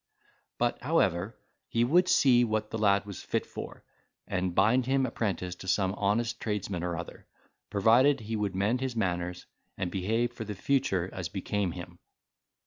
[0.57, 1.37] But, however,
[1.69, 3.83] he would see what the lad was fit for,
[4.25, 7.27] and bind him apprentice to some honest tradesman or other,
[7.69, 9.45] provided he would mend his manners,
[9.77, 11.99] and behave for the future as became him.